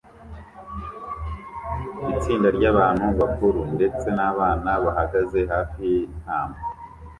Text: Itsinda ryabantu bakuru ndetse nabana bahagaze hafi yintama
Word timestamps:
Itsinda 2.13 2.47
ryabantu 2.57 3.07
bakuru 3.19 3.59
ndetse 3.75 4.07
nabana 4.17 4.71
bahagaze 4.85 5.39
hafi 5.51 5.81
yintama 5.93 6.57